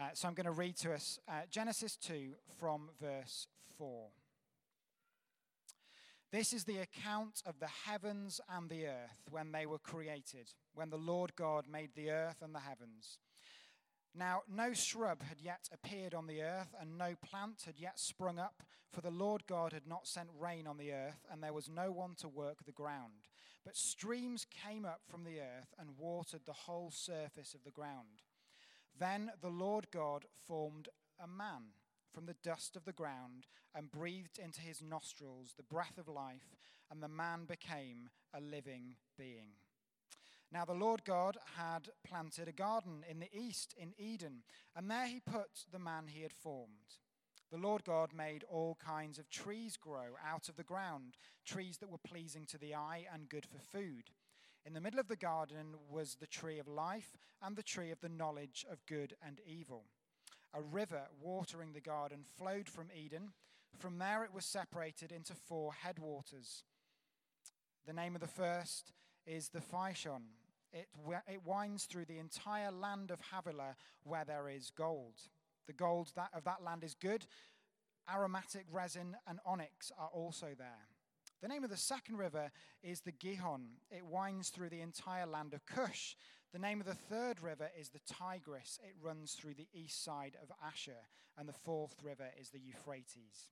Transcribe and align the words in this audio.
Uh, 0.00 0.10
so 0.14 0.28
I'm 0.28 0.34
going 0.34 0.46
to 0.46 0.52
read 0.52 0.76
to 0.76 0.94
us 0.94 1.18
uh, 1.28 1.40
Genesis 1.50 1.96
2 1.96 2.30
from 2.60 2.90
verse 3.00 3.48
4. 3.78 4.06
This 6.30 6.52
is 6.52 6.62
the 6.62 6.78
account 6.78 7.42
of 7.44 7.58
the 7.58 7.66
heavens 7.66 8.40
and 8.48 8.70
the 8.70 8.86
earth 8.86 9.28
when 9.30 9.50
they 9.50 9.66
were 9.66 9.78
created, 9.78 10.52
when 10.72 10.90
the 10.90 10.96
Lord 10.96 11.34
God 11.34 11.64
made 11.68 11.90
the 11.96 12.10
earth 12.12 12.42
and 12.42 12.54
the 12.54 12.60
heavens. 12.60 13.18
Now, 14.14 14.42
no 14.48 14.72
shrub 14.72 15.24
had 15.24 15.40
yet 15.40 15.68
appeared 15.72 16.14
on 16.14 16.28
the 16.28 16.42
earth, 16.42 16.76
and 16.80 16.96
no 16.96 17.14
plant 17.20 17.62
had 17.66 17.78
yet 17.78 17.98
sprung 17.98 18.38
up, 18.38 18.62
for 18.92 19.00
the 19.00 19.10
Lord 19.10 19.48
God 19.48 19.72
had 19.72 19.88
not 19.88 20.06
sent 20.06 20.28
rain 20.38 20.68
on 20.68 20.78
the 20.78 20.92
earth, 20.92 21.26
and 21.30 21.42
there 21.42 21.52
was 21.52 21.68
no 21.68 21.90
one 21.90 22.14
to 22.20 22.28
work 22.28 22.64
the 22.64 22.72
ground. 22.72 23.26
But 23.64 23.76
streams 23.76 24.46
came 24.64 24.84
up 24.84 25.00
from 25.10 25.24
the 25.24 25.40
earth 25.40 25.74
and 25.76 25.98
watered 25.98 26.42
the 26.46 26.52
whole 26.52 26.92
surface 26.92 27.52
of 27.52 27.64
the 27.64 27.72
ground. 27.72 28.22
Then 28.98 29.30
the 29.40 29.48
Lord 29.48 29.86
God 29.92 30.24
formed 30.46 30.88
a 31.22 31.26
man 31.26 31.72
from 32.12 32.26
the 32.26 32.36
dust 32.42 32.74
of 32.74 32.84
the 32.84 32.92
ground 32.92 33.46
and 33.74 33.90
breathed 33.90 34.38
into 34.38 34.60
his 34.60 34.82
nostrils 34.82 35.54
the 35.56 35.62
breath 35.62 35.98
of 35.98 36.08
life, 36.08 36.56
and 36.90 37.02
the 37.02 37.08
man 37.08 37.44
became 37.44 38.08
a 38.34 38.40
living 38.40 38.96
being. 39.16 39.52
Now 40.50 40.64
the 40.64 40.72
Lord 40.72 41.04
God 41.04 41.36
had 41.56 41.90
planted 42.04 42.48
a 42.48 42.52
garden 42.52 43.04
in 43.08 43.20
the 43.20 43.32
east 43.32 43.74
in 43.76 43.92
Eden, 43.98 44.42
and 44.74 44.90
there 44.90 45.06
he 45.06 45.20
put 45.20 45.66
the 45.70 45.78
man 45.78 46.06
he 46.08 46.22
had 46.22 46.32
formed. 46.32 46.96
The 47.50 47.58
Lord 47.58 47.84
God 47.84 48.12
made 48.14 48.44
all 48.44 48.76
kinds 48.84 49.18
of 49.18 49.30
trees 49.30 49.76
grow 49.76 50.16
out 50.26 50.48
of 50.48 50.56
the 50.56 50.64
ground, 50.64 51.16
trees 51.46 51.78
that 51.78 51.90
were 51.90 51.98
pleasing 51.98 52.46
to 52.46 52.58
the 52.58 52.74
eye 52.74 53.06
and 53.12 53.28
good 53.28 53.46
for 53.46 53.58
food. 53.58 54.10
In 54.68 54.74
the 54.74 54.82
middle 54.82 55.00
of 55.00 55.08
the 55.08 55.16
garden 55.16 55.76
was 55.90 56.16
the 56.16 56.26
tree 56.26 56.58
of 56.58 56.68
life 56.68 57.16
and 57.40 57.56
the 57.56 57.62
tree 57.62 57.90
of 57.90 58.02
the 58.02 58.08
knowledge 58.10 58.66
of 58.70 58.84
good 58.84 59.14
and 59.26 59.40
evil. 59.46 59.86
A 60.52 60.60
river 60.60 61.04
watering 61.22 61.72
the 61.72 61.80
garden 61.80 62.18
flowed 62.36 62.68
from 62.68 62.90
Eden. 62.94 63.32
From 63.78 63.96
there 63.96 64.24
it 64.24 64.34
was 64.34 64.44
separated 64.44 65.10
into 65.10 65.32
four 65.32 65.72
headwaters. 65.72 66.64
The 67.86 67.94
name 67.94 68.14
of 68.14 68.20
the 68.20 68.26
first 68.26 68.92
is 69.26 69.48
the 69.48 69.62
Pishon. 69.62 70.24
It, 70.70 70.88
it 71.26 71.46
winds 71.46 71.84
through 71.84 72.04
the 72.04 72.18
entire 72.18 72.70
land 72.70 73.10
of 73.10 73.20
Havilah 73.32 73.74
where 74.04 74.26
there 74.26 74.50
is 74.50 74.70
gold. 74.76 75.14
The 75.66 75.72
gold 75.72 76.12
that, 76.14 76.28
of 76.34 76.44
that 76.44 76.62
land 76.62 76.84
is 76.84 76.92
good. 76.92 77.24
Aromatic 78.06 78.66
resin 78.70 79.16
and 79.26 79.40
onyx 79.46 79.90
are 79.98 80.10
also 80.12 80.48
there. 80.58 80.88
The 81.40 81.48
name 81.48 81.62
of 81.62 81.70
the 81.70 81.76
second 81.76 82.16
river 82.16 82.50
is 82.82 83.00
the 83.00 83.12
Gihon. 83.12 83.66
It 83.92 84.04
winds 84.04 84.48
through 84.48 84.70
the 84.70 84.80
entire 84.80 85.26
land 85.26 85.54
of 85.54 85.66
Cush. 85.66 86.16
The 86.52 86.58
name 86.58 86.80
of 86.80 86.86
the 86.86 86.94
third 86.94 87.40
river 87.40 87.70
is 87.78 87.90
the 87.90 88.00
Tigris. 88.00 88.80
It 88.82 88.96
runs 89.00 89.34
through 89.34 89.54
the 89.54 89.68
east 89.72 90.02
side 90.02 90.36
of 90.42 90.50
Ashur. 90.66 91.06
And 91.36 91.48
the 91.48 91.52
fourth 91.52 91.94
river 92.02 92.30
is 92.40 92.50
the 92.50 92.58
Euphrates. 92.58 93.50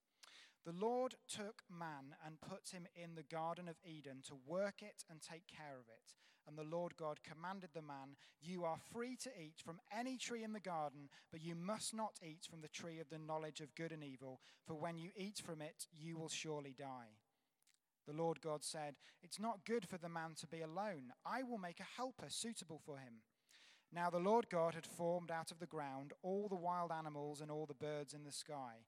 The 0.65 0.73
Lord 0.73 1.15
took 1.33 1.63
man 1.71 2.17
and 2.27 2.41
put 2.41 2.71
him 2.71 2.89
in 3.01 3.15
the 3.15 3.23
Garden 3.23 3.69
of 3.69 3.77
Eden 3.85 4.17
to 4.27 4.35
work 4.49 4.83
it 4.83 5.05
and 5.09 5.23
take 5.23 5.47
care 5.47 5.79
of 5.79 5.87
it. 5.89 6.15
And 6.49 6.59
the 6.59 6.77
Lord 6.77 6.97
God 6.97 7.21
commanded 7.23 7.71
the 7.73 7.83
man, 7.83 8.17
You 8.41 8.65
are 8.65 8.79
free 8.93 9.17
to 9.23 9.31
eat 9.41 9.61
from 9.65 9.79
any 9.97 10.17
tree 10.17 10.43
in 10.43 10.53
the 10.53 10.61
garden, 10.61 11.09
but 11.31 11.41
you 11.41 11.55
must 11.55 11.95
not 11.95 12.19
eat 12.21 12.49
from 12.51 12.63
the 12.63 12.69
tree 12.69 12.99
of 12.99 13.11
the 13.11 13.19
knowledge 13.19 13.61
of 13.61 13.77
good 13.77 13.93
and 13.93 14.03
evil, 14.03 14.41
for 14.67 14.75
when 14.75 14.99
you 14.99 15.11
eat 15.17 15.39
from 15.39 15.63
it, 15.63 15.87
you 15.93 16.17
will 16.17 16.29
surely 16.29 16.75
die. 16.77 17.15
The 18.07 18.13
Lord 18.13 18.41
God 18.41 18.65
said, 18.65 18.95
It's 19.23 19.41
not 19.41 19.65
good 19.65 19.89
for 19.89 19.99
the 19.99 20.09
man 20.09 20.35
to 20.41 20.47
be 20.47 20.61
alone. 20.61 21.13
I 21.25 21.43
will 21.43 21.59
make 21.59 21.81
a 21.81 21.97
helper 21.97 22.27
suitable 22.29 22.81
for 22.85 22.99
him. 22.99 23.23
Now 23.93 24.11
the 24.11 24.19
Lord 24.19 24.47
God 24.51 24.75
had 24.75 24.87
formed 24.87 25.31
out 25.31 25.51
of 25.51 25.59
the 25.59 25.67
ground 25.67 26.13
all 26.23 26.49
the 26.49 26.57
wild 26.57 26.93
animals 26.93 27.41
and 27.41 27.51
all 27.51 27.67
the 27.67 27.75
birds 27.75 28.15
in 28.15 28.25
the 28.25 28.33
sky 28.33 28.85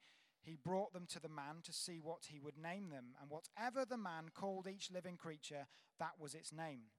he 0.48 0.56
brought 0.56 0.92
them 0.92 1.06
to 1.10 1.20
the 1.20 1.28
man 1.28 1.60
to 1.64 1.72
see 1.72 1.98
what 2.00 2.26
he 2.28 2.40
would 2.40 2.56
name 2.56 2.88
them. 2.90 3.14
And 3.20 3.30
whatever 3.30 3.84
the 3.84 3.98
man 3.98 4.30
called 4.34 4.66
each 4.66 4.90
living 4.90 5.16
creature, 5.16 5.66
that 5.98 6.12
was 6.18 6.34
its 6.34 6.52
name. 6.52 6.90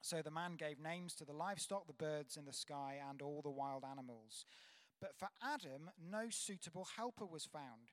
So 0.00 0.20
the 0.20 0.30
man 0.30 0.56
gave 0.56 0.80
names 0.80 1.14
to 1.16 1.24
the 1.24 1.32
livestock, 1.32 1.86
the 1.86 1.92
birds 1.92 2.36
in 2.36 2.44
the 2.44 2.52
sky, 2.52 2.96
and 3.08 3.22
all 3.22 3.40
the 3.42 3.50
wild 3.50 3.84
animals. 3.88 4.46
But 5.00 5.16
for 5.16 5.28
Adam, 5.42 5.90
no 6.10 6.26
suitable 6.30 6.88
helper 6.96 7.26
was 7.26 7.44
found. 7.44 7.92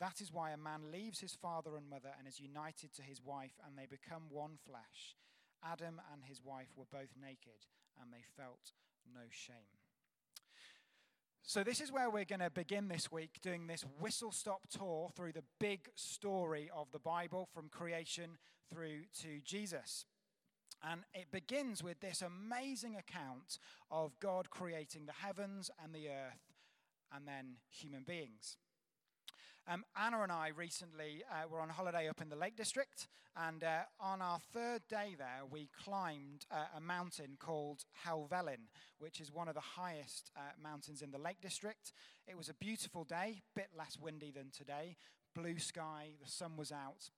That 0.00 0.20
is 0.20 0.32
why 0.32 0.50
a 0.50 0.56
man 0.56 0.90
leaves 0.92 1.20
his 1.20 1.34
father 1.34 1.76
and 1.76 1.88
mother 1.88 2.10
and 2.18 2.26
is 2.26 2.40
united 2.40 2.92
to 2.94 3.02
his 3.02 3.22
wife, 3.22 3.58
and 3.66 3.78
they 3.78 3.86
become 3.86 4.24
one 4.28 4.58
flesh. 4.66 5.16
Adam 5.64 6.00
and 6.12 6.24
his 6.24 6.42
wife 6.44 6.68
were 6.76 6.84
both 6.90 7.10
naked, 7.20 7.66
and 8.00 8.12
they 8.12 8.24
felt 8.36 8.72
no 9.12 9.22
shame. 9.30 9.78
So, 11.46 11.62
this 11.62 11.80
is 11.80 11.92
where 11.92 12.08
we're 12.08 12.24
going 12.24 12.40
to 12.40 12.50
begin 12.50 12.88
this 12.88 13.12
week 13.12 13.38
doing 13.42 13.66
this 13.66 13.84
whistle 14.00 14.32
stop 14.32 14.66
tour 14.68 15.10
through 15.14 15.32
the 15.32 15.44
big 15.60 15.90
story 15.94 16.70
of 16.74 16.90
the 16.90 16.98
Bible 16.98 17.48
from 17.52 17.68
creation 17.68 18.38
through 18.72 19.02
to 19.20 19.40
Jesus. 19.44 20.06
And 20.82 21.02
it 21.12 21.30
begins 21.30 21.82
with 21.82 22.00
this 22.00 22.22
amazing 22.22 22.96
account 22.96 23.58
of 23.90 24.18
God 24.20 24.50
creating 24.50 25.06
the 25.06 25.12
heavens 25.12 25.70
and 25.82 25.94
the 25.94 26.08
earth 26.08 26.54
and 27.14 27.28
then 27.28 27.56
human 27.70 28.04
beings. 28.04 28.56
Um, 29.66 29.82
Anna 29.96 30.20
and 30.20 30.30
I 30.30 30.48
recently 30.48 31.22
uh, 31.30 31.48
were 31.48 31.60
on 31.60 31.70
holiday 31.70 32.06
up 32.06 32.20
in 32.20 32.28
the 32.28 32.36
Lake 32.36 32.54
District, 32.54 33.08
and 33.34 33.64
uh, 33.64 33.84
on 33.98 34.20
our 34.20 34.38
third 34.52 34.82
day 34.90 35.14
there, 35.16 35.40
we 35.50 35.70
climbed 35.82 36.44
uh, 36.50 36.66
a 36.76 36.80
mountain 36.82 37.38
called 37.38 37.86
Helvellyn, 38.06 38.68
which 38.98 39.20
is 39.20 39.32
one 39.32 39.48
of 39.48 39.54
the 39.54 39.60
highest 39.60 40.30
uh, 40.36 40.40
mountains 40.62 41.00
in 41.00 41.12
the 41.12 41.18
Lake 41.18 41.40
District. 41.40 41.94
It 42.28 42.36
was 42.36 42.50
a 42.50 42.54
beautiful 42.54 43.04
day, 43.04 43.40
bit 43.56 43.68
less 43.76 43.96
windy 43.98 44.30
than 44.30 44.50
today, 44.50 44.96
blue 45.34 45.58
sky, 45.58 46.10
the 46.22 46.30
sun 46.30 46.58
was 46.58 46.70
out, 46.70 47.08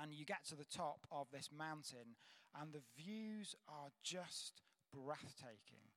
and 0.00 0.14
you 0.14 0.24
get 0.24 0.44
to 0.50 0.54
the 0.54 0.64
top 0.64 1.08
of 1.10 1.26
this 1.32 1.50
mountain, 1.56 2.14
and 2.60 2.72
the 2.72 2.82
views 2.96 3.56
are 3.68 3.90
just 4.04 4.62
breathtaking 4.92 5.93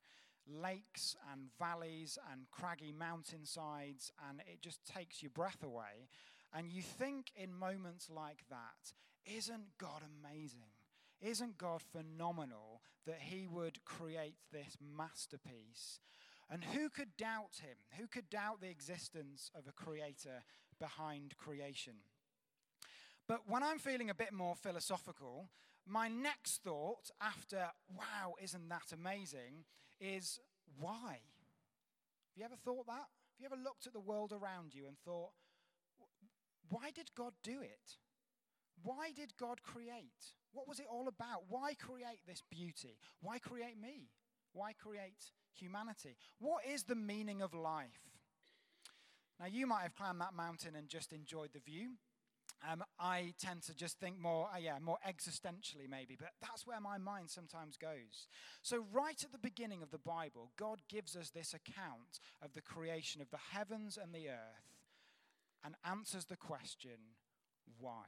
lakes 0.48 1.16
and 1.32 1.50
valleys 1.58 2.18
and 2.32 2.50
craggy 2.50 2.92
mountainsides, 2.92 4.12
and 4.28 4.40
it 4.40 4.60
just 4.62 4.84
takes 4.84 5.22
your 5.22 5.30
breath 5.30 5.62
away. 5.62 6.08
And 6.54 6.70
you 6.70 6.82
think 6.82 7.30
in 7.36 7.52
moments 7.52 8.08
like 8.10 8.44
that, 8.50 8.92
isn't 9.26 9.78
God 9.78 10.02
amazing? 10.02 10.72
Isn't 11.20 11.58
God 11.58 11.82
phenomenal 11.82 12.80
that 13.06 13.20
He 13.20 13.46
would 13.46 13.84
create 13.84 14.36
this 14.52 14.76
masterpiece? 14.96 16.00
And 16.50 16.64
who 16.64 16.88
could 16.88 17.16
doubt 17.16 17.60
Him? 17.60 17.76
Who 17.98 18.06
could 18.06 18.30
doubt 18.30 18.60
the 18.60 18.70
existence 18.70 19.50
of 19.54 19.64
a 19.68 19.72
creator 19.72 20.44
behind 20.80 21.36
creation? 21.36 21.94
But 23.26 23.42
when 23.46 23.62
I'm 23.62 23.78
feeling 23.78 24.08
a 24.08 24.14
bit 24.14 24.32
more 24.32 24.54
philosophical, 24.54 25.50
my 25.86 26.08
next 26.08 26.62
thought 26.62 27.10
after, 27.20 27.68
wow, 27.94 28.34
isn't 28.42 28.68
that 28.68 28.92
amazing, 28.92 29.64
is 30.00 30.40
why? 30.78 31.20
Have 32.30 32.36
you 32.36 32.44
ever 32.44 32.56
thought 32.64 32.86
that? 32.86 32.94
Have 32.94 33.40
you 33.40 33.46
ever 33.46 33.62
looked 33.62 33.86
at 33.86 33.92
the 33.92 34.00
world 34.00 34.32
around 34.32 34.74
you 34.74 34.86
and 34.86 34.96
thought, 35.04 35.30
why 36.68 36.90
did 36.94 37.10
God 37.16 37.32
do 37.42 37.60
it? 37.60 37.96
Why 38.82 39.10
did 39.14 39.36
God 39.38 39.62
create? 39.62 40.34
What 40.52 40.68
was 40.68 40.80
it 40.80 40.86
all 40.90 41.08
about? 41.08 41.44
Why 41.48 41.74
create 41.74 42.20
this 42.26 42.42
beauty? 42.50 42.98
Why 43.20 43.38
create 43.38 43.80
me? 43.80 44.10
Why 44.52 44.72
create 44.72 45.32
humanity? 45.54 46.16
What 46.38 46.64
is 46.66 46.84
the 46.84 46.94
meaning 46.94 47.42
of 47.42 47.54
life? 47.54 48.08
Now, 49.40 49.46
you 49.46 49.66
might 49.66 49.82
have 49.82 49.94
climbed 49.94 50.20
that 50.20 50.34
mountain 50.34 50.74
and 50.76 50.88
just 50.88 51.12
enjoyed 51.12 51.50
the 51.52 51.60
view. 51.60 51.92
Um, 52.66 52.82
I 52.98 53.34
tend 53.38 53.62
to 53.64 53.74
just 53.74 54.00
think 54.00 54.18
more, 54.18 54.48
uh, 54.52 54.58
yeah, 54.58 54.78
more 54.80 54.98
existentially 55.08 55.88
maybe, 55.88 56.16
but 56.18 56.30
that's 56.40 56.66
where 56.66 56.80
my 56.80 56.98
mind 56.98 57.30
sometimes 57.30 57.76
goes. 57.76 58.26
So, 58.62 58.84
right 58.92 59.22
at 59.22 59.30
the 59.30 59.38
beginning 59.38 59.82
of 59.82 59.90
the 59.90 59.98
Bible, 59.98 60.50
God 60.56 60.82
gives 60.88 61.14
us 61.14 61.30
this 61.30 61.54
account 61.54 62.18
of 62.42 62.54
the 62.54 62.60
creation 62.60 63.20
of 63.20 63.30
the 63.30 63.38
heavens 63.52 63.96
and 63.96 64.12
the 64.12 64.28
earth 64.28 64.68
and 65.64 65.76
answers 65.84 66.24
the 66.24 66.36
question, 66.36 67.14
why? 67.78 68.04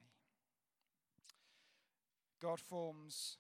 God 2.41 2.58
forms 2.58 3.37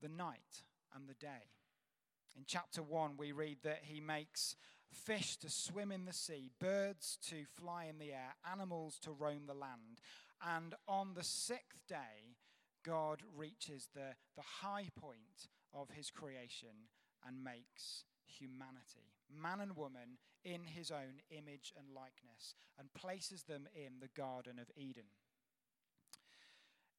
the 0.00 0.08
night 0.08 0.62
and 0.94 1.08
the 1.08 1.14
day. 1.14 1.50
In 2.36 2.44
chapter 2.46 2.82
1, 2.82 3.12
we 3.16 3.32
read 3.32 3.58
that 3.62 3.80
he 3.82 4.00
makes 4.00 4.56
fish 4.92 5.36
to 5.38 5.50
swim 5.50 5.92
in 5.92 6.04
the 6.04 6.12
sea, 6.12 6.50
birds 6.60 7.18
to 7.28 7.44
fly 7.44 7.84
in 7.84 7.98
the 7.98 8.12
air, 8.12 8.34
animals 8.50 8.98
to 9.02 9.12
roam 9.12 9.46
the 9.46 9.54
land. 9.54 10.00
And 10.42 10.74
on 10.86 11.14
the 11.14 11.24
sixth 11.24 11.86
day, 11.88 12.36
God 12.84 13.22
reaches 13.36 13.88
the, 13.94 14.14
the 14.36 14.42
high 14.62 14.88
point 14.98 15.48
of 15.74 15.90
his 15.90 16.10
creation 16.10 16.88
and 17.26 17.42
makes 17.42 18.04
humanity, 18.26 19.12
man 19.30 19.60
and 19.60 19.76
woman, 19.76 20.18
in 20.44 20.64
his 20.64 20.90
own 20.90 21.20
image 21.30 21.72
and 21.76 21.88
likeness, 21.94 22.54
and 22.78 22.92
places 22.94 23.42
them 23.42 23.66
in 23.74 23.98
the 24.00 24.08
Garden 24.20 24.58
of 24.60 24.70
Eden. 24.76 25.10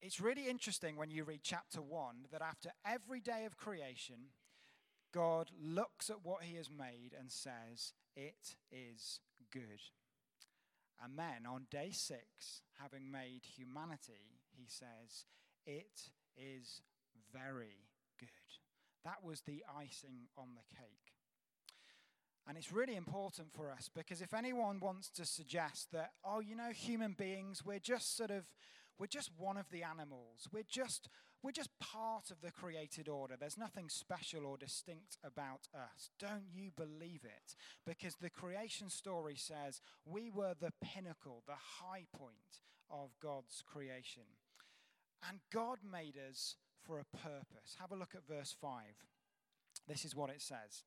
It's 0.02 0.20
really 0.20 0.48
interesting 0.48 0.96
when 0.96 1.10
you 1.10 1.24
read 1.24 1.40
chapter 1.44 1.82
1 1.82 2.28
that 2.32 2.42
after 2.42 2.70
every 2.86 3.20
day 3.20 3.46
of 3.46 3.58
creation, 3.58 4.32
God 5.18 5.50
looks 5.60 6.12
at 6.12 6.24
what 6.24 6.44
he 6.44 6.58
has 6.58 6.70
made 6.70 7.16
and 7.20 7.32
says, 7.32 7.94
It 8.16 8.56
is 8.72 9.20
good. 9.52 9.82
And 11.04 11.18
then 11.18 11.48
on 11.50 11.66
day 11.72 11.90
six, 11.92 12.62
having 12.80 13.10
made 13.10 13.42
humanity, 13.58 14.38
he 14.56 14.66
says, 14.68 15.26
It 15.66 16.12
is 16.38 16.82
very 17.34 17.88
good. 18.20 18.30
That 19.06 19.24
was 19.24 19.42
the 19.42 19.64
icing 19.76 20.28
on 20.38 20.50
the 20.54 20.76
cake. 20.76 21.14
And 22.48 22.56
it's 22.56 22.72
really 22.72 22.96
important 22.96 23.52
for 23.52 23.72
us 23.72 23.90
because 23.94 24.22
if 24.22 24.36
anyone 24.36 24.80
wants 24.80 25.10
to 25.16 25.26
suggest 25.26 25.92
that, 25.94 26.12
oh, 26.24 26.42
you 26.42 26.56
know, 26.56 26.70
human 26.70 27.16
beings, 27.18 27.66
we're 27.66 27.80
just 27.80 28.16
sort 28.16 28.30
of, 28.30 28.46
we're 29.00 29.08
just 29.08 29.32
one 29.36 29.58
of 29.58 29.66
the 29.72 29.82
animals, 29.82 30.48
we're 30.54 30.62
just, 30.70 31.10
we're 31.44 31.52
just 31.52 31.78
part 31.80 32.32
of 32.32 32.42
the 32.42 32.52
created 32.52 33.08
order. 33.08 33.36
There's 33.40 33.58
nothing 33.58 33.90
special 33.90 34.46
or 34.46 34.58
distinct 34.58 35.18
about 35.24 35.68
us. 35.74 36.10
Don't 36.20 36.46
you 36.52 36.72
believe 36.76 37.22
it? 37.24 37.56
Because 37.86 38.16
the 38.16 38.30
creation 38.30 38.90
story 38.90 39.36
says 39.36 39.82
we 40.06 40.30
were 40.30 40.54
the 40.60 40.74
pinnacle, 40.82 41.44
the 41.46 41.54
high 41.82 42.06
point 42.18 42.62
of 42.90 43.12
God's 43.22 43.64
creation. 43.66 44.24
And 45.28 45.40
God 45.52 45.80
made 45.90 46.16
us 46.30 46.56
for 46.84 47.00
a 47.00 47.18
purpose. 47.18 47.76
Have 47.80 47.92
a 47.92 47.96
look 47.96 48.16
at 48.16 48.28
verse 48.28 48.56
5. 48.60 48.82
This 49.88 50.06
is 50.06 50.16
what 50.16 50.30
it 50.30 50.42
says 50.42 50.84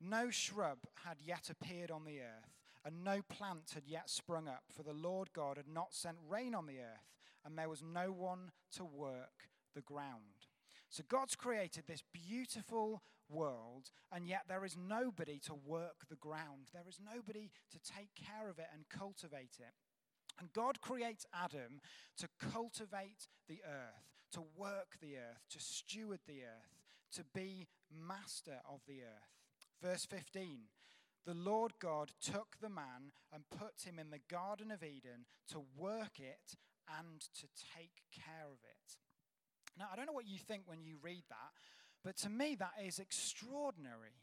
No 0.00 0.30
shrub 0.30 0.78
had 1.04 1.18
yet 1.24 1.48
appeared 1.50 1.90
on 1.90 2.04
the 2.04 2.20
earth, 2.20 2.56
and 2.84 3.04
no 3.04 3.22
plant 3.22 3.72
had 3.74 3.86
yet 3.86 4.10
sprung 4.10 4.48
up, 4.48 4.64
for 4.74 4.82
the 4.82 4.92
Lord 4.92 5.32
God 5.32 5.56
had 5.56 5.68
not 5.68 5.94
sent 5.94 6.16
rain 6.28 6.54
on 6.54 6.66
the 6.66 6.78
earth, 6.78 7.12
and 7.44 7.56
there 7.56 7.68
was 7.68 7.82
no 7.82 8.12
one 8.12 8.50
to 8.72 8.84
work 8.84 9.48
the 9.76 9.82
ground. 9.82 10.48
So 10.88 11.04
God's 11.08 11.36
created 11.36 11.84
this 11.86 12.02
beautiful 12.12 13.02
world, 13.28 13.90
and 14.12 14.26
yet 14.26 14.44
there 14.48 14.64
is 14.64 14.76
nobody 14.76 15.38
to 15.40 15.54
work 15.54 16.08
the 16.08 16.16
ground. 16.16 16.70
There 16.72 16.88
is 16.88 16.98
nobody 17.04 17.50
to 17.70 17.78
take 17.78 18.14
care 18.14 18.48
of 18.48 18.58
it 18.58 18.68
and 18.72 18.88
cultivate 18.88 19.58
it. 19.60 19.74
And 20.38 20.52
God 20.52 20.80
creates 20.80 21.26
Adam 21.32 21.80
to 22.18 22.28
cultivate 22.52 23.28
the 23.48 23.60
earth, 23.64 24.10
to 24.32 24.42
work 24.56 24.96
the 25.00 25.16
earth, 25.16 25.44
to 25.50 25.60
steward 25.60 26.20
the 26.26 26.42
earth, 26.42 26.76
to 27.12 27.24
be 27.34 27.68
master 27.90 28.60
of 28.68 28.80
the 28.86 29.02
earth. 29.02 29.36
Verse 29.82 30.04
15 30.06 30.60
The 31.24 31.34
Lord 31.34 31.72
God 31.78 32.12
took 32.22 32.56
the 32.60 32.68
man 32.68 33.12
and 33.32 33.48
put 33.50 33.86
him 33.86 33.98
in 33.98 34.10
the 34.10 34.20
Garden 34.30 34.70
of 34.70 34.82
Eden 34.82 35.26
to 35.48 35.62
work 35.76 36.18
it 36.18 36.56
and 36.88 37.20
to 37.20 37.46
take 37.76 38.02
care 38.12 38.46
of 38.46 38.58
it. 38.62 38.96
Now, 39.78 39.86
I 39.92 39.96
don't 39.96 40.06
know 40.06 40.12
what 40.12 40.28
you 40.28 40.38
think 40.38 40.62
when 40.66 40.82
you 40.82 40.96
read 41.02 41.24
that, 41.28 41.52
but 42.04 42.16
to 42.18 42.30
me, 42.30 42.56
that 42.58 42.74
is 42.84 42.98
extraordinary. 42.98 44.22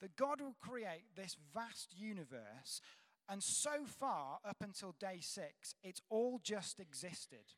That 0.00 0.16
God 0.16 0.42
will 0.42 0.56
create 0.60 1.04
this 1.16 1.36
vast 1.54 1.94
universe, 1.98 2.82
and 3.28 3.42
so 3.42 3.84
far, 3.86 4.38
up 4.46 4.58
until 4.60 4.94
day 5.00 5.18
six, 5.20 5.74
it's 5.82 6.02
all 6.10 6.38
just 6.42 6.78
existed. 6.78 7.54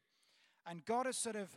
And 0.66 0.84
God 0.84 1.06
has 1.06 1.16
sort 1.18 1.36
of 1.36 1.56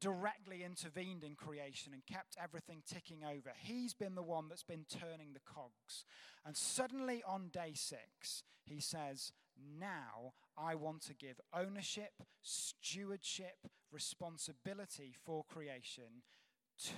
directly 0.00 0.62
intervened 0.62 1.24
in 1.24 1.34
creation 1.34 1.92
and 1.92 2.04
kept 2.06 2.36
everything 2.42 2.82
ticking 2.86 3.22
over. 3.24 3.52
He's 3.56 3.94
been 3.94 4.14
the 4.14 4.22
one 4.22 4.48
that's 4.48 4.62
been 4.62 4.84
turning 4.88 5.32
the 5.32 5.40
cogs. 5.40 6.04
And 6.44 6.56
suddenly 6.56 7.22
on 7.26 7.48
day 7.52 7.72
six, 7.74 8.42
he 8.64 8.80
says, 8.80 9.32
Now 9.78 10.34
I 10.58 10.74
want 10.74 11.02
to 11.02 11.14
give 11.14 11.40
ownership, 11.54 12.12
stewardship, 12.42 13.56
responsibility 13.92 15.14
for 15.24 15.44
creation 15.44 16.22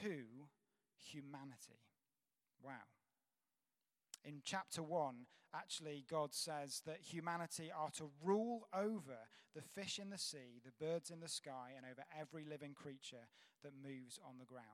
to 0.00 0.24
humanity. 0.96 1.80
Wow. 2.62 2.86
In 4.24 4.40
chapter 4.44 4.82
1, 4.82 5.26
actually, 5.54 6.04
God 6.08 6.34
says 6.34 6.82
that 6.86 7.00
humanity 7.00 7.70
are 7.74 7.90
to 7.96 8.10
rule 8.22 8.68
over 8.74 9.18
the 9.54 9.62
fish 9.62 9.98
in 9.98 10.10
the 10.10 10.18
sea, 10.18 10.60
the 10.64 10.84
birds 10.84 11.10
in 11.10 11.20
the 11.20 11.28
sky, 11.28 11.72
and 11.76 11.86
over 11.86 12.04
every 12.18 12.44
living 12.44 12.74
creature 12.74 13.28
that 13.62 13.72
moves 13.82 14.18
on 14.26 14.38
the 14.38 14.44
ground. 14.44 14.64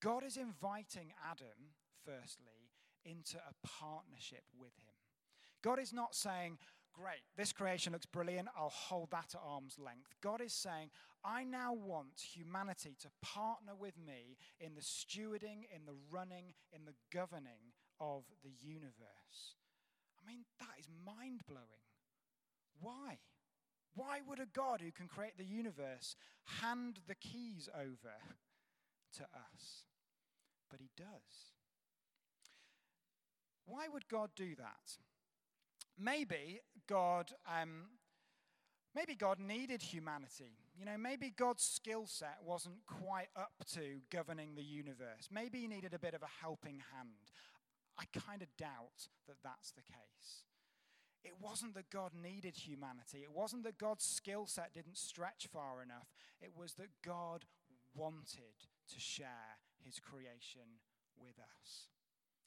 God 0.00 0.24
is 0.24 0.36
inviting 0.36 1.12
Adam, 1.30 1.74
firstly, 2.04 2.70
into 3.04 3.36
a 3.38 3.66
partnership 3.66 4.44
with 4.58 4.72
him. 4.78 4.94
God 5.62 5.78
is 5.78 5.92
not 5.92 6.14
saying, 6.14 6.58
Great, 6.94 7.22
this 7.36 7.52
creation 7.52 7.92
looks 7.92 8.06
brilliant. 8.06 8.48
I'll 8.56 8.68
hold 8.68 9.10
that 9.10 9.34
at 9.34 9.40
arm's 9.44 9.78
length. 9.78 10.14
God 10.22 10.40
is 10.40 10.52
saying, 10.52 10.90
I 11.24 11.42
now 11.42 11.72
want 11.72 12.20
humanity 12.34 12.94
to 13.00 13.08
partner 13.20 13.74
with 13.76 13.94
me 13.98 14.36
in 14.60 14.74
the 14.74 14.80
stewarding, 14.80 15.66
in 15.74 15.86
the 15.86 15.96
running, 16.10 16.54
in 16.72 16.84
the 16.84 16.94
governing 17.12 17.72
of 18.00 18.24
the 18.44 18.52
universe. 18.60 19.56
I 20.16 20.30
mean, 20.30 20.44
that 20.60 20.78
is 20.78 20.86
mind 21.04 21.40
blowing. 21.48 21.66
Why? 22.80 23.18
Why 23.96 24.20
would 24.28 24.38
a 24.38 24.46
God 24.46 24.80
who 24.80 24.92
can 24.92 25.08
create 25.08 25.36
the 25.36 25.44
universe 25.44 26.14
hand 26.60 27.00
the 27.08 27.14
keys 27.14 27.68
over 27.74 28.14
to 29.16 29.22
us? 29.22 29.84
But 30.70 30.80
he 30.80 30.90
does. 30.96 31.54
Why 33.66 33.86
would 33.92 34.08
God 34.08 34.30
do 34.36 34.54
that? 34.56 34.98
Maybe 35.98 36.60
God, 36.88 37.32
um, 37.46 37.86
maybe 38.94 39.14
God 39.14 39.38
needed 39.38 39.82
humanity. 39.82 40.56
You 40.76 40.84
know, 40.84 40.98
maybe 40.98 41.32
God's 41.36 41.62
skill 41.62 42.06
set 42.06 42.38
wasn't 42.44 42.86
quite 42.86 43.28
up 43.36 43.52
to 43.74 44.00
governing 44.10 44.54
the 44.54 44.62
universe. 44.62 45.28
Maybe 45.30 45.60
he 45.60 45.68
needed 45.68 45.94
a 45.94 45.98
bit 45.98 46.14
of 46.14 46.22
a 46.22 46.42
helping 46.42 46.82
hand. 46.94 47.30
I 47.98 48.04
kind 48.26 48.42
of 48.42 48.48
doubt 48.56 49.08
that 49.28 49.36
that's 49.44 49.70
the 49.70 49.82
case. 49.82 50.44
It 51.22 51.34
wasn't 51.40 51.74
that 51.74 51.88
God 51.90 52.10
needed 52.12 52.56
humanity. 52.56 53.18
It 53.22 53.32
wasn't 53.32 53.64
that 53.64 53.78
God's 53.78 54.04
skill 54.04 54.46
set 54.46 54.74
didn't 54.74 54.98
stretch 54.98 55.48
far 55.50 55.82
enough. 55.82 56.08
It 56.40 56.50
was 56.54 56.74
that 56.74 56.90
God 57.02 57.46
wanted 57.94 58.68
to 58.92 59.00
share 59.00 59.58
his 59.82 59.98
creation 60.00 60.82
with 61.18 61.38
us. 61.38 61.88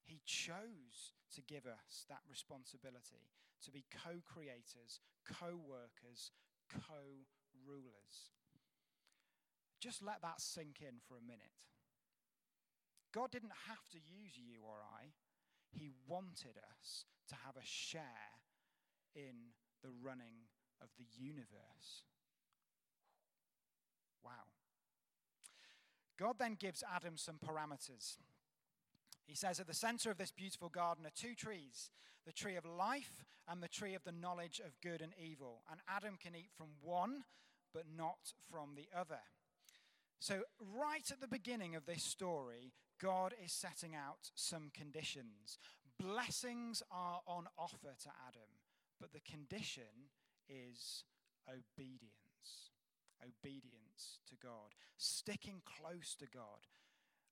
He 0.03 0.21
chose 0.25 1.13
to 1.33 1.41
give 1.41 1.65
us 1.65 2.05
that 2.09 2.21
responsibility 2.29 3.25
to 3.63 3.71
be 3.71 3.85
co 3.91 4.21
creators, 4.25 4.99
co 5.25 5.57
workers, 5.57 6.31
co 6.69 7.25
rulers. 7.65 8.33
Just 9.79 10.03
let 10.03 10.21
that 10.21 10.41
sink 10.41 10.81
in 10.81 10.97
for 11.07 11.17
a 11.17 11.21
minute. 11.21 11.53
God 13.13 13.31
didn't 13.31 13.53
have 13.67 13.87
to 13.91 13.97
use 13.97 14.37
you 14.37 14.61
or 14.63 14.79
I, 14.81 15.13
He 15.71 15.91
wanted 16.07 16.57
us 16.57 17.05
to 17.29 17.35
have 17.45 17.55
a 17.55 17.65
share 17.65 18.41
in 19.15 19.53
the 19.81 19.89
running 20.03 20.49
of 20.81 20.89
the 20.97 21.05
universe. 21.17 22.03
Wow. 24.23 24.51
God 26.19 26.35
then 26.39 26.55
gives 26.59 26.83
Adam 26.83 27.17
some 27.17 27.37
parameters. 27.37 28.17
He 29.27 29.35
says, 29.35 29.59
At 29.59 29.67
the 29.67 29.73
center 29.73 30.09
of 30.09 30.17
this 30.17 30.31
beautiful 30.31 30.69
garden 30.69 31.05
are 31.05 31.11
two 31.15 31.35
trees 31.35 31.91
the 32.25 32.33
tree 32.33 32.57
of 32.57 32.65
life 32.65 33.23
and 33.47 33.63
the 33.63 33.69
tree 33.69 33.93
of 33.93 34.03
the 34.03 34.11
knowledge 34.11 34.59
of 34.59 34.81
good 34.81 35.01
and 35.01 35.13
evil. 35.17 35.61
And 35.71 35.79
Adam 35.87 36.17
can 36.21 36.35
eat 36.35 36.49
from 36.57 36.67
one, 36.81 37.23
but 37.73 37.83
not 37.95 38.33
from 38.51 38.75
the 38.75 38.89
other. 38.97 39.21
So, 40.19 40.41
right 40.59 41.09
at 41.09 41.21
the 41.21 41.27
beginning 41.27 41.75
of 41.75 41.85
this 41.85 42.03
story, 42.03 42.73
God 42.99 43.33
is 43.43 43.51
setting 43.51 43.95
out 43.95 44.31
some 44.35 44.71
conditions. 44.73 45.59
Blessings 45.99 46.83
are 46.91 47.21
on 47.27 47.45
offer 47.57 47.95
to 48.03 48.09
Adam, 48.27 48.49
but 48.99 49.13
the 49.13 49.21
condition 49.21 50.09
is 50.49 51.03
obedience. 51.47 52.11
Obedience 53.23 54.19
to 54.29 54.35
God, 54.35 54.75
sticking 54.97 55.61
close 55.65 56.15
to 56.19 56.25
God, 56.27 56.67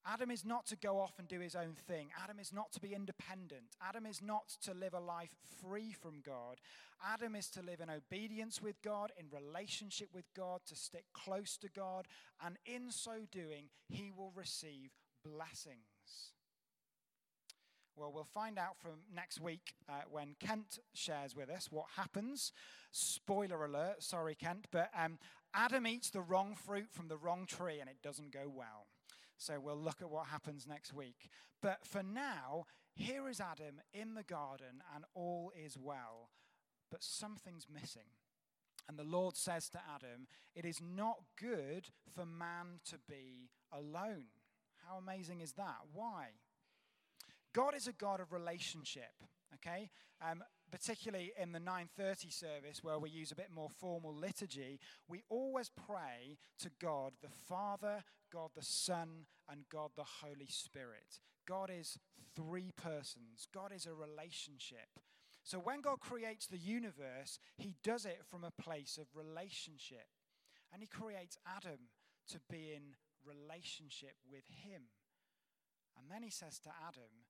Adam 0.08 0.30
is 0.30 0.46
not 0.46 0.68
to 0.68 0.76
go 0.76 1.00
off 1.00 1.14
and 1.18 1.28
do 1.28 1.40
his 1.40 1.56
own 1.56 1.74
thing. 1.88 2.10
Adam 2.24 2.38
is 2.40 2.54
not 2.54 2.72
to 2.72 2.80
be 2.80 2.94
independent. 2.94 3.64
Adam 3.82 4.06
is 4.06 4.22
not 4.22 4.56
to 4.64 4.74
live 4.74 4.94
a 4.94 5.00
life 5.00 5.34
free 5.62 5.92
from 5.92 6.22
God. 6.24 6.60
Adam 7.04 7.36
is 7.36 7.50
to 7.50 7.62
live 7.62 7.82
in 7.82 7.90
obedience 7.90 8.62
with 8.62 8.82
God, 8.84 9.12
in 9.18 9.26
relationship 9.32 10.10
with 10.14 10.26
God, 10.36 10.62
to 10.68 10.76
stick 10.76 11.06
close 11.14 11.58
to 11.58 11.70
God, 11.70 12.08
and 12.46 12.58
in 12.66 12.92
so 12.92 13.26
doing, 13.32 13.70
he 13.90 14.12
will 14.16 14.32
receive 14.36 14.92
blessings. 15.24 15.80
Well, 17.96 18.12
we'll 18.14 18.26
find 18.26 18.60
out 18.60 18.78
from 18.78 19.00
next 19.14 19.40
week 19.40 19.74
uh, 19.88 20.02
when 20.12 20.36
Kent 20.40 20.80
shares 20.94 21.36
with 21.36 21.50
us 21.50 21.72
what 21.72 21.86
happens. 21.96 22.52
Spoiler 22.92 23.64
alert, 23.64 24.04
sorry, 24.04 24.36
Kent, 24.36 24.68
but 24.70 24.90
um, 24.98 25.18
Adam 25.54 25.88
eats 25.88 26.10
the 26.10 26.22
wrong 26.22 26.56
fruit 26.56 26.90
from 26.92 27.08
the 27.08 27.18
wrong 27.18 27.46
tree 27.48 27.80
and 27.80 27.90
it 27.90 28.02
doesn't 28.04 28.32
go 28.32 28.52
well. 28.54 28.88
So 29.38 29.60
we'll 29.60 29.78
look 29.78 30.02
at 30.02 30.10
what 30.10 30.28
happens 30.28 30.66
next 30.68 30.94
week. 30.94 31.30
But 31.62 31.86
for 31.86 32.04
now, 32.04 32.66
here 32.94 33.28
is 33.28 33.40
Adam 33.40 33.82
in 33.94 34.14
the 34.14 34.24
garden 34.24 34.82
and 34.94 35.04
all 35.14 35.52
is 35.56 35.78
well, 35.78 36.30
but 36.90 37.04
something's 37.04 37.68
missing. 37.72 38.10
And 38.88 38.98
the 38.98 39.04
Lord 39.04 39.36
says 39.36 39.70
to 39.70 39.80
Adam, 39.94 40.28
It 40.56 40.64
is 40.64 40.80
not 40.82 41.18
good 41.40 41.90
for 42.14 42.26
man 42.26 42.80
to 42.90 42.98
be 43.10 43.50
alone. 43.72 44.28
How 44.88 44.98
amazing 44.98 45.42
is 45.42 45.54
that? 45.54 45.78
Why? 45.94 46.28
God 47.54 47.76
is 47.76 47.88
a 47.88 47.94
God 47.94 48.20
of 48.20 48.32
relationship, 48.32 49.24
okay? 49.56 49.90
Um, 50.22 50.44
particularly 50.72 51.32
in 51.38 51.52
the 51.52 51.60
9:30 51.60 52.30
service 52.30 52.84
where 52.84 53.00
we 53.00 53.10
use 53.10 53.32
a 53.32 53.36
bit 53.36 53.50
more 53.50 53.70
formal 53.70 54.14
liturgy, 54.14 54.80
we 55.08 55.24
always 55.30 55.70
pray 55.70 56.38
to 56.60 56.70
God 56.80 57.14
the 57.22 57.30
Father, 57.30 58.04
God 58.36 58.52
the 58.54 58.66
Son, 58.66 59.26
and 59.50 59.62
God 59.72 59.92
the 59.96 60.04
Holy 60.22 60.50
Spirit. 60.50 61.22
God 61.48 61.72
is 61.72 61.98
three 62.36 62.74
persons. 62.76 63.48
God 63.54 63.72
is 63.74 63.86
a 63.86 63.94
relationship. 63.94 65.00
So 65.44 65.58
when 65.58 65.80
God 65.80 66.02
creates 66.02 66.46
the 66.46 66.58
universe, 66.58 67.40
he 67.58 67.76
does 67.82 68.06
it 68.06 68.24
from 68.30 68.44
a 68.44 68.62
place 68.62 69.00
of 69.00 69.08
relationship. 69.16 70.08
And 70.74 70.82
he 70.82 70.88
creates 70.88 71.38
Adam 71.48 71.80
to 72.28 72.40
be 72.50 72.74
in 72.76 72.96
relationship 73.24 74.16
with 74.30 74.44
him. 74.50 74.82
And 75.98 76.12
then 76.12 76.22
he 76.22 76.30
says 76.30 76.60
to 76.60 76.70
Adam, 76.86 77.24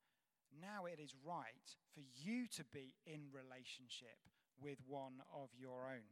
now 0.59 0.85
it 0.85 0.99
is 0.99 1.13
right 1.23 1.75
for 1.93 2.01
you 2.15 2.47
to 2.55 2.63
be 2.73 2.95
in 3.05 3.27
relationship 3.31 4.17
with 4.59 4.79
one 4.87 5.21
of 5.31 5.49
your 5.55 5.85
own. 5.85 6.09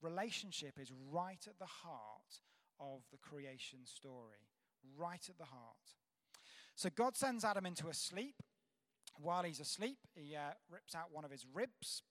Relationship 0.00 0.78
is 0.80 0.90
right 1.12 1.44
at 1.46 1.58
the 1.58 1.66
heart 1.66 2.40
of 2.80 3.02
the 3.12 3.18
creation 3.18 3.80
story, 3.84 4.48
right 4.96 5.24
at 5.28 5.38
the 5.38 5.44
heart. 5.44 5.94
So 6.74 6.88
God 6.94 7.16
sends 7.16 7.44
Adam 7.44 7.66
into 7.66 7.88
a 7.88 7.94
sleep. 7.94 8.42
While 9.20 9.42
he's 9.42 9.60
asleep, 9.60 9.98
he 10.14 10.34
uh, 10.34 10.52
rips 10.70 10.94
out 10.94 11.12
one 11.12 11.24
of 11.24 11.30
his 11.30 11.44
ribs, 11.52 12.02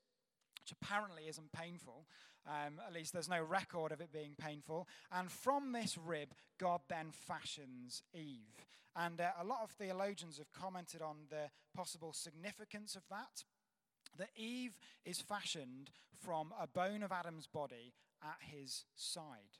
which 0.61 0.75
apparently 0.79 1.23
isn't 1.27 1.51
painful. 1.51 2.05
Um, 2.47 2.79
at 2.85 2.93
least 2.93 3.13
there's 3.13 3.29
no 3.29 3.43
record 3.43 3.91
of 3.91 4.01
it 4.01 4.11
being 4.11 4.35
painful. 4.37 4.87
And 5.11 5.31
from 5.31 5.71
this 5.71 5.97
rib, 5.97 6.29
God 6.59 6.81
then 6.87 7.07
fashions 7.11 8.03
Eve. 8.13 8.65
And 8.95 9.19
uh, 9.21 9.31
a 9.39 9.43
lot 9.43 9.61
of 9.63 9.71
theologians 9.71 10.37
have 10.37 10.51
commented 10.51 11.01
on 11.01 11.17
the 11.29 11.49
possible 11.75 12.13
significance 12.13 12.95
of 12.95 13.03
that. 13.09 13.43
That 14.17 14.29
Eve 14.35 14.77
is 15.05 15.21
fashioned 15.21 15.91
from 16.19 16.53
a 16.59 16.67
bone 16.67 17.03
of 17.03 17.11
Adam's 17.11 17.47
body 17.47 17.93
at 18.21 18.37
his 18.41 18.85
side. 18.95 19.57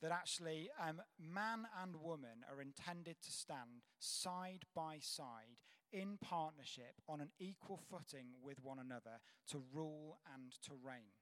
That 0.00 0.12
actually, 0.12 0.70
um, 0.80 1.02
man 1.18 1.66
and 1.82 1.96
woman 1.96 2.44
are 2.48 2.62
intended 2.62 3.16
to 3.22 3.32
stand 3.32 3.82
side 3.98 4.64
by 4.74 4.98
side 5.00 5.58
in 5.92 6.18
partnership 6.20 7.00
on 7.08 7.20
an 7.20 7.30
equal 7.40 7.80
footing 7.90 8.28
with 8.42 8.62
one 8.62 8.78
another 8.78 9.18
to 9.48 9.62
rule 9.72 10.18
and 10.34 10.52
to 10.62 10.72
reign. 10.80 11.18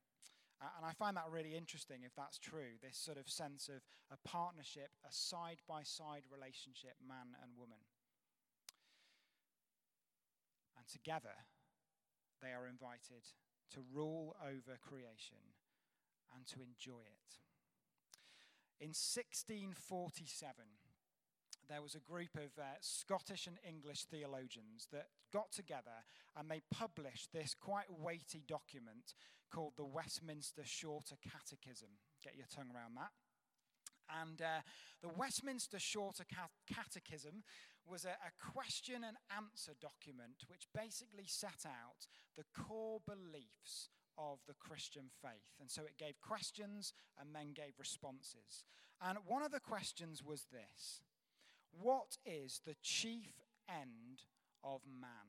Uh, 0.61 0.69
and 0.77 0.87
I 0.87 0.93
find 0.93 1.17
that 1.17 1.29
really 1.31 1.55
interesting 1.55 2.03
if 2.05 2.15
that's 2.17 2.39
true, 2.39 2.81
this 2.83 2.97
sort 2.97 3.19
of 3.19 3.29
sense 3.29 3.69
of 3.69 3.81
a 4.11 4.29
partnership, 4.29 4.89
a 5.05 5.13
side 5.13 5.61
by 5.69 5.83
side 5.83 6.25
relationship, 6.33 6.97
man 7.07 7.37
and 7.43 7.53
woman. 7.57 7.81
And 10.77 10.87
together, 10.89 11.37
they 12.43 12.53
are 12.53 12.67
invited 12.67 13.25
to 13.73 13.81
rule 13.93 14.37
over 14.41 14.79
creation 14.81 15.57
and 16.35 16.47
to 16.47 16.61
enjoy 16.61 17.05
it. 17.05 17.46
In 18.81 18.93
1647, 18.93 20.53
there 21.69 21.83
was 21.83 21.95
a 21.95 22.01
group 22.01 22.37
of 22.37 22.53
uh, 22.59 22.77
Scottish 22.81 23.47
and 23.47 23.59
English 23.67 24.05
theologians 24.05 24.89
that 24.93 25.09
got 25.33 25.51
together 25.51 26.05
and 26.37 26.51
they 26.51 26.63
published 26.71 27.33
this 27.33 27.55
quite 27.55 27.91
weighty 27.91 28.43
document 28.47 29.15
called 29.51 29.73
the 29.77 29.85
Westminster 29.85 30.63
Shorter 30.65 31.17
Catechism. 31.23 31.89
Get 32.23 32.37
your 32.37 32.47
tongue 32.55 32.71
around 32.75 32.97
that. 32.97 33.13
And 34.23 34.41
uh, 34.41 34.63
the 35.03 35.09
Westminster 35.09 35.79
Shorter 35.79 36.25
Catechism 36.69 37.43
was 37.87 38.05
a, 38.05 38.11
a, 38.11 38.53
question 38.53 39.03
and 39.05 39.17
answer 39.35 39.73
document 39.81 40.45
which 40.49 40.67
basically 40.75 41.27
set 41.27 41.65
out 41.65 42.07
the 42.37 42.45
core 42.53 43.01
beliefs 43.07 43.91
of 44.19 44.39
the 44.47 44.55
Christian 44.55 45.11
faith. 45.23 45.55
And 45.61 45.71
so 45.71 45.83
it 45.83 45.99
gave 45.99 46.21
questions 46.21 46.93
and 47.19 47.35
then 47.35 47.53
gave 47.55 47.79
responses. 47.79 48.65
And 49.01 49.19
one 49.27 49.43
of 49.43 49.53
the 49.53 49.61
questions 49.61 50.23
was 50.25 50.47
this 50.51 51.01
what 51.73 52.17
is 52.25 52.61
the 52.65 52.77
chief 52.83 53.43
end 53.69 54.23
of 54.65 54.81
man? 54.87 55.29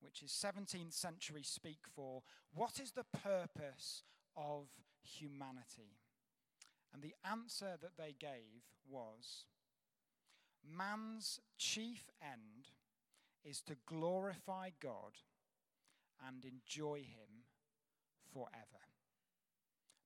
Which 0.00 0.22
is 0.22 0.30
17th 0.30 0.92
century 0.92 1.42
speak 1.42 1.80
for 1.94 2.22
what 2.52 2.78
is 2.80 2.92
the 2.92 3.06
purpose 3.22 4.02
of 4.36 4.68
humanity? 5.02 5.96
And 6.92 7.02
the 7.02 7.14
answer 7.28 7.76
that 7.80 7.96
they 7.98 8.14
gave 8.18 8.64
was 8.88 9.46
man's 10.64 11.40
chief 11.58 12.10
end 12.22 12.70
is 13.44 13.60
to 13.62 13.76
glorify 13.86 14.70
God 14.80 15.12
and 16.26 16.44
enjoy 16.44 16.98
Him 16.98 17.45
forever. 18.32 18.82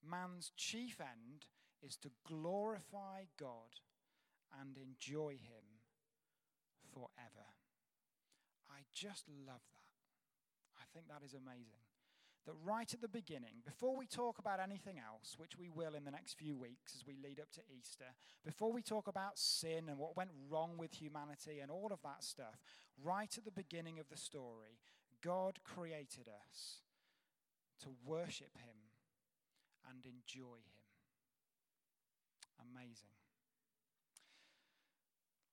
Man's 0.02 0.52
chief 0.56 1.00
end 1.00 1.46
is 1.82 1.96
to 1.96 2.10
glorify 2.26 3.24
God 3.38 3.80
and 4.60 4.76
enjoy 4.76 5.32
Him 5.32 5.80
forever. 6.92 7.46
I 8.68 8.82
just 8.92 9.24
love 9.46 9.62
that. 9.72 9.80
I 10.78 10.84
think 10.92 11.08
that 11.08 11.24
is 11.24 11.34
amazing. 11.34 11.84
That 12.46 12.54
right 12.64 12.92
at 12.92 13.02
the 13.02 13.08
beginning, 13.08 13.60
before 13.66 13.96
we 13.96 14.06
talk 14.06 14.38
about 14.38 14.60
anything 14.60 14.96
else, 14.98 15.34
which 15.36 15.58
we 15.58 15.68
will 15.68 15.94
in 15.94 16.04
the 16.04 16.10
next 16.10 16.38
few 16.38 16.56
weeks 16.56 16.94
as 16.96 17.06
we 17.06 17.16
lead 17.22 17.38
up 17.38 17.50
to 17.52 17.60
Easter, 17.68 18.06
before 18.44 18.72
we 18.72 18.80
talk 18.80 19.06
about 19.06 19.38
sin 19.38 19.88
and 19.88 19.98
what 19.98 20.16
went 20.16 20.30
wrong 20.48 20.78
with 20.78 20.94
humanity 20.94 21.60
and 21.60 21.70
all 21.70 21.90
of 21.92 22.00
that 22.02 22.24
stuff, 22.24 22.58
right 23.02 23.36
at 23.36 23.44
the 23.44 23.50
beginning 23.50 23.98
of 23.98 24.08
the 24.08 24.16
story, 24.16 24.80
God 25.22 25.58
created 25.64 26.28
us 26.28 26.78
to 27.82 27.88
worship 28.04 28.56
Him 28.56 28.76
and 29.88 30.04
enjoy 30.04 30.56
Him. 30.56 30.80
Amazing. 32.72 33.10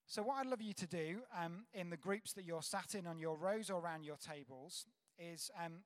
So, 0.06 0.22
what 0.22 0.36
I'd 0.36 0.46
love 0.46 0.62
you 0.62 0.72
to 0.72 0.86
do 0.86 1.20
um, 1.38 1.66
in 1.74 1.90
the 1.90 1.96
groups 1.96 2.32
that 2.32 2.44
you're 2.44 2.62
sat 2.62 2.94
in 2.94 3.06
on 3.06 3.18
your 3.18 3.36
rows 3.36 3.68
or 3.68 3.80
around 3.80 4.04
your 4.04 4.16
tables 4.16 4.86
is 5.18 5.50
um, 5.62 5.80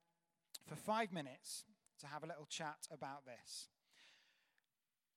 for 0.68 0.76
five 0.76 1.12
minutes 1.12 1.64
to 2.00 2.06
have 2.06 2.22
a 2.22 2.26
little 2.26 2.46
chat 2.46 2.86
about 2.92 3.24
this. 3.24 3.68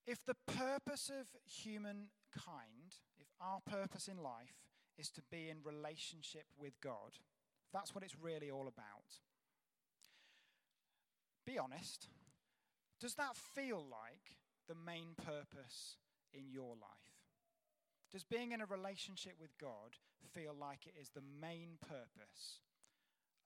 If 0.08 0.26
the 0.26 0.36
purpose 0.48 1.10
of 1.10 1.28
humankind, 1.46 2.10
if 3.20 3.28
our 3.42 3.60
purpose 3.66 4.08
in 4.08 4.18
life 4.18 4.70
is 4.98 5.10
to 5.12 5.22
be 5.32 5.50
in 5.50 5.58
relationship 5.64 6.46
with 6.58 6.80
God, 6.82 7.18
that's 7.74 7.94
what 7.94 8.04
it's 8.04 8.16
really 8.20 8.52
all 8.52 8.68
about. 8.68 9.20
Honest. 11.58 12.08
Does 13.00 13.16
that 13.16 13.36
feel 13.36 13.78
like 13.78 14.38
the 14.68 14.76
main 14.76 15.16
purpose 15.18 15.98
in 16.34 16.50
your 16.50 16.76
life? 16.76 17.16
Does 18.12 18.24
being 18.24 18.52
in 18.52 18.62
a 18.62 18.66
relationship 18.66 19.34
with 19.40 19.58
God 19.60 19.98
feel 20.34 20.56
like 20.60 20.88
it 20.88 20.94
is 21.00 21.10
the 21.10 21.24
main 21.42 21.78
purpose 21.82 22.62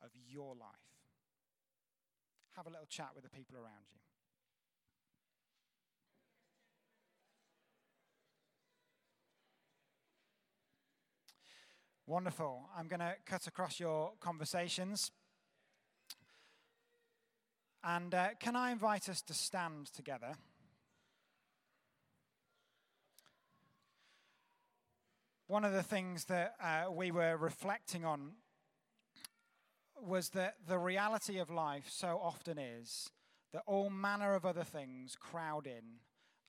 of 0.01 0.09
your 0.27 0.55
life? 0.55 0.69
Have 2.55 2.67
a 2.67 2.69
little 2.69 2.85
chat 2.87 3.09
with 3.15 3.23
the 3.23 3.29
people 3.29 3.55
around 3.55 3.87
you. 3.91 3.99
Wonderful. 12.05 12.67
I'm 12.75 12.87
going 12.87 13.01
to 13.01 13.13
cut 13.25 13.45
across 13.45 13.79
your 13.79 14.13
conversations. 14.19 15.11
And 17.83 18.13
uh, 18.13 18.29
can 18.39 18.55
I 18.55 18.71
invite 18.71 19.09
us 19.09 19.21
to 19.23 19.33
stand 19.33 19.87
together? 19.87 20.35
one 25.49 25.65
of 25.65 25.73
the 25.73 25.81
things 25.81 26.25
that 26.25 26.53
uh, 26.63 26.91
we 26.91 27.09
were 27.09 27.35
reflecting 27.35 28.05
on 28.05 28.33
was 29.99 30.29
that 30.29 30.53
the 30.67 30.77
reality 30.77 31.39
of 31.39 31.49
life 31.49 31.87
so 31.89 32.19
often 32.21 32.59
is 32.59 33.09
that 33.51 33.63
all 33.65 33.89
manner 33.89 34.35
of 34.35 34.45
other 34.45 34.63
things 34.63 35.17
crowd 35.19 35.65
in, 35.65 35.97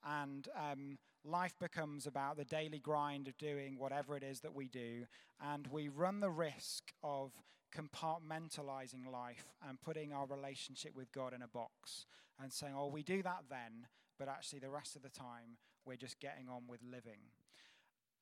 and 0.07 0.49
um, 0.55 0.99
life 1.25 1.55
becomes 1.59 2.07
about 2.07 2.37
the 2.37 2.45
daily 2.45 2.79
grind 2.79 3.27
of 3.27 3.39
doing 3.39 3.79
whatever 3.79 4.19
it 4.19 4.23
is 4.23 4.41
that 4.41 4.55
we 4.55 4.69
do, 4.69 5.07
and 5.43 5.67
we 5.69 5.89
run 5.89 6.21
the 6.21 6.31
risk 6.31 6.93
of 7.03 7.33
compartmentalizing 7.71 9.11
life 9.11 9.45
and 9.67 9.81
putting 9.81 10.13
our 10.13 10.27
relationship 10.27 10.95
with 10.95 11.13
God 11.13 11.33
in 11.33 11.43
a 11.43 11.49
box 11.49 12.07
and 12.43 12.53
saying, 12.53 12.75
oh, 12.77 12.89
we 12.89 13.03
do 13.03 13.23
that 13.23 13.45
then, 13.49 13.87
but 14.19 14.29
actually 14.29 14.59
the 14.59 14.71
rest 14.71 14.97
of 14.97 15.03
the 15.03 15.09
time 15.09 15.59
we're 15.85 15.97
just 15.97 16.21
getting 16.21 16.49
on 16.49 16.63
with 16.69 16.81
living. 16.83 17.21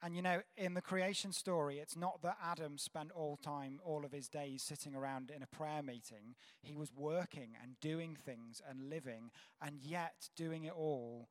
And 0.01 0.15
you 0.15 0.23
know, 0.23 0.43
in 0.57 0.75
the 0.75 0.81
creation 0.81 1.33
story, 1.33 1.79
it's 1.79 1.97
not 1.97 2.23
that 2.23 2.37
Adam 2.45 2.79
spent 2.79 3.11
all 3.11 3.37
time, 3.37 3.81
all 3.85 4.05
of 4.05 4.13
his 4.13 4.29
days 4.29 4.63
sitting 4.63 4.95
around 4.95 5.33
in 5.35 5.43
a 5.43 5.47
prayer 5.47 5.83
meeting. 5.83 6.37
He 6.63 6.77
was 6.77 6.93
working 6.95 7.57
and 7.61 7.81
doing 7.81 8.17
things 8.25 8.63
and 8.69 8.89
living, 8.89 9.31
and 9.61 9.81
yet 9.83 10.29
doing 10.37 10.65
it 10.65 10.73
all 10.77 11.29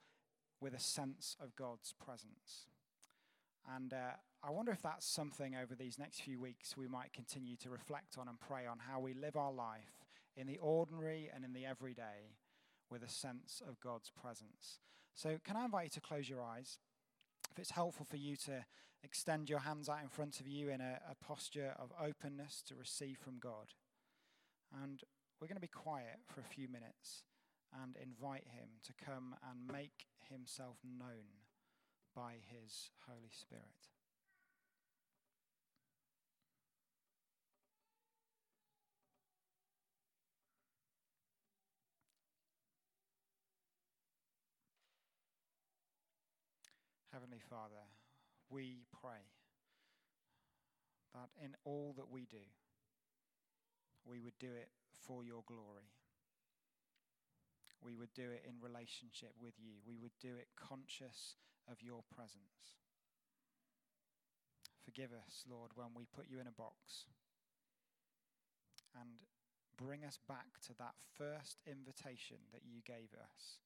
with 0.60 0.74
a 0.74 0.80
sense 0.80 1.38
of 1.42 1.56
God's 1.56 1.94
presence. 1.94 2.68
And 3.74 3.94
uh, 3.94 4.18
I 4.48 4.52
wonder 4.52 4.72
if 4.72 4.82
that's 4.82 5.06
something 5.06 5.58
over 5.62 5.76
these 5.76 6.00
next 6.00 6.22
few 6.22 6.40
weeks 6.40 6.78
we 6.78 6.88
might 6.88 7.12
continue 7.12 7.58
to 7.58 7.70
reflect 7.70 8.18
on 8.18 8.30
and 8.30 8.40
pray 8.40 8.66
on 8.66 8.78
how 8.80 8.98
we 9.02 9.14
live 9.14 9.36
our 9.36 9.52
life 9.52 10.06
in 10.38 10.48
the 10.48 10.58
ordinary 10.60 11.30
and 11.36 11.44
in 11.44 11.52
the 11.52 11.66
everyday 11.66 12.32
with 12.90 13.04
a 13.04 13.10
sense 13.10 13.62
of 13.68 13.82
God's 13.82 14.10
presence. 14.10 14.80
So, 15.14 15.38
can 15.44 15.58
I 15.58 15.66
invite 15.66 15.84
you 15.86 15.90
to 15.90 16.00
close 16.00 16.30
your 16.30 16.42
eyes? 16.42 16.80
If 17.52 17.60
it's 17.60 17.72
helpful 17.72 18.06
for 18.10 18.16
you 18.16 18.38
to 18.46 18.64
extend 19.04 19.50
your 19.50 19.60
hands 19.60 19.90
out 19.90 20.02
in 20.02 20.08
front 20.08 20.40
of 20.40 20.48
you 20.48 20.70
in 20.70 20.80
a, 20.80 21.02
a 21.12 21.16
posture 21.26 21.74
of 21.78 21.92
openness 22.02 22.64
to 22.68 22.76
receive 22.76 23.18
from 23.18 23.40
God. 23.40 23.74
And 24.82 25.04
we're 25.42 25.48
going 25.50 25.58
to 25.58 25.62
be 25.62 25.68
quiet 25.68 26.20
for 26.26 26.40
a 26.40 26.46
few 26.56 26.70
minutes 26.70 27.24
and 27.84 27.98
invite 28.02 28.48
Him 28.48 28.70
to 28.86 28.94
come 29.06 29.36
and 29.44 29.70
make 29.70 30.06
Himself 30.32 30.78
known 30.86 31.44
by 32.16 32.36
His 32.50 32.92
Holy 33.10 33.30
Spirit. 33.30 33.97
Heavenly 47.18 47.42
Father, 47.50 47.82
we 48.48 48.86
pray 48.94 49.26
that 51.16 51.34
in 51.44 51.58
all 51.66 51.96
that 51.98 52.14
we 52.14 52.28
do, 52.30 52.46
we 54.06 54.20
would 54.20 54.38
do 54.38 54.54
it 54.54 54.70
for 54.94 55.26
your 55.26 55.42
glory. 55.48 55.90
We 57.82 57.96
would 57.96 58.14
do 58.14 58.30
it 58.30 58.46
in 58.46 58.62
relationship 58.62 59.34
with 59.42 59.56
you. 59.58 59.82
We 59.82 59.98
would 59.98 60.14
do 60.22 60.38
it 60.38 60.54
conscious 60.54 61.42
of 61.66 61.82
your 61.82 62.06
presence. 62.14 62.78
Forgive 64.86 65.10
us, 65.10 65.42
Lord, 65.50 65.72
when 65.74 65.98
we 65.98 66.06
put 66.06 66.30
you 66.30 66.40
in 66.40 66.46
a 66.46 66.54
box. 66.54 67.10
And 68.94 69.26
bring 69.76 70.06
us 70.06 70.20
back 70.30 70.62
to 70.68 70.78
that 70.78 70.94
first 71.18 71.66
invitation 71.66 72.46
that 72.54 72.62
you 72.64 72.86
gave 72.86 73.10
us 73.18 73.58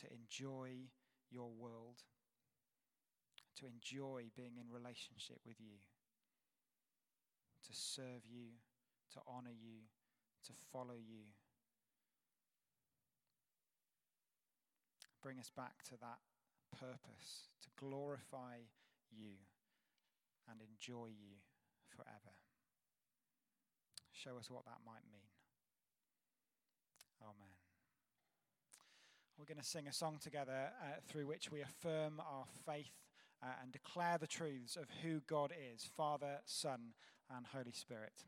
to 0.00 0.06
enjoy 0.08 0.88
your 1.30 1.50
world, 1.50 2.02
to 3.56 3.66
enjoy 3.66 4.30
being 4.36 4.56
in 4.56 4.70
relationship 4.72 5.38
with 5.46 5.56
you, 5.60 5.82
to 7.66 7.72
serve 7.72 8.24
you, 8.24 8.56
to 9.12 9.20
honor 9.26 9.54
you, 9.54 9.88
to 10.46 10.52
follow 10.72 10.96
you. 10.96 11.34
Bring 15.22 15.38
us 15.38 15.50
back 15.54 15.82
to 15.90 15.96
that 16.00 16.18
purpose, 16.78 17.48
to 17.62 17.68
glorify 17.76 18.62
you 19.10 19.34
and 20.48 20.60
enjoy 20.62 21.06
you 21.06 21.42
forever. 21.88 22.34
Show 24.12 24.38
us 24.38 24.50
what 24.50 24.64
that 24.64 24.78
might 24.86 25.04
mean. 25.12 25.30
Amen. 27.22 27.57
We're 29.38 29.44
going 29.44 29.58
to 29.58 29.64
sing 29.64 29.86
a 29.86 29.92
song 29.92 30.18
together 30.20 30.70
uh, 30.82 30.96
through 31.06 31.28
which 31.28 31.52
we 31.52 31.60
affirm 31.60 32.18
our 32.18 32.44
faith 32.66 32.90
uh, 33.40 33.46
and 33.62 33.70
declare 33.70 34.18
the 34.18 34.26
truths 34.26 34.74
of 34.74 34.86
who 35.00 35.20
God 35.28 35.52
is 35.72 35.88
Father, 35.96 36.40
Son, 36.44 36.94
and 37.30 37.46
Holy 37.46 37.70
Spirit. 37.70 38.24